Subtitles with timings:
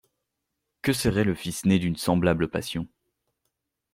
[0.81, 2.87] Que serait le fils né d'une semblable passion?